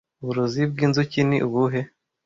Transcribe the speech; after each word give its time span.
Uburozi 0.21 0.61
bw'inzuki 0.71 1.19
ni 1.29 1.37
ubuhe 1.47 1.81